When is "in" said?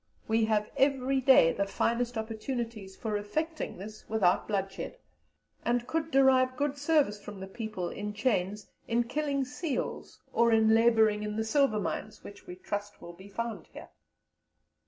7.89-8.11, 8.87-9.03, 10.51-10.73, 11.21-11.35